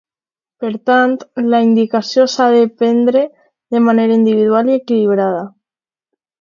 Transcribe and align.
Per 0.61 0.69
tant, 0.89 1.13
la 1.53 1.59
indicació 1.65 2.25
s'ha 2.37 2.49
de 2.57 2.65
prendre 2.81 3.23
de 3.77 3.85
manera 3.91 4.19
individual 4.23 4.75
i 4.75 4.81
equilibrada. 4.83 5.49